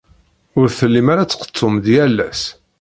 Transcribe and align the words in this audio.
Ur 0.59 0.67
tellim 0.77 1.07
ara 1.13 1.29
tqeḍḍum-d 1.31 1.85
yal 1.93 2.17
ass. 2.29 2.41